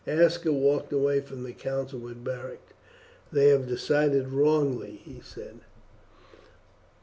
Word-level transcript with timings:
Aska 0.07 0.51
walked 0.51 0.91
away 0.91 1.19
from 1.21 1.43
the 1.43 1.53
council 1.53 1.99
with 1.99 2.23
Beric. 2.23 2.71
"They 3.31 3.49
have 3.49 3.67
decided 3.67 4.29
wrongly," 4.29 4.95
he 5.05 5.21
said. 5.23 5.59